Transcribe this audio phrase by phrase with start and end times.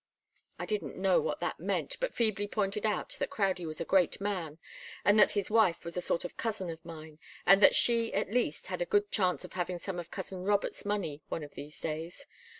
[0.57, 4.19] I didn't know what that meant, but feebly pointed out that Crowdie was a great
[4.19, 4.57] man,
[5.05, 8.33] and that his wife was a sort of cousin of mine, and that she, at
[8.33, 11.79] least, had a good chance of having some of cousin Robert's money one of these
[11.79, 12.25] days.